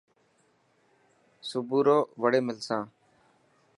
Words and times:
سپورو 1.49 1.97
وڙي 2.21 2.39
ملسان. 2.47 2.83